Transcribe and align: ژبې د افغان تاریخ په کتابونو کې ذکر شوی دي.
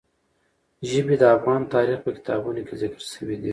ژبې 0.89 1.15
د 1.21 1.23
افغان 1.35 1.61
تاریخ 1.73 1.99
په 2.05 2.11
کتابونو 2.17 2.61
کې 2.67 2.73
ذکر 2.81 3.01
شوی 3.13 3.35
دي. 3.41 3.49